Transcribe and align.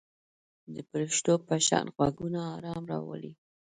د 0.73 0.75
پرښتو 0.91 1.33
په 1.47 1.55
شان 1.67 1.85
غږونه 1.97 2.39
آرام 2.55 2.83
راولي. 2.91 3.31